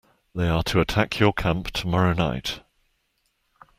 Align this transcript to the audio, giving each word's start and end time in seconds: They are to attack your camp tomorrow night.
They 0.33 0.47
are 0.49 0.63
to 0.63 0.79
attack 0.81 1.19
your 1.19 1.31
camp 1.31 1.67
tomorrow 1.69 2.13
night. 2.13 2.61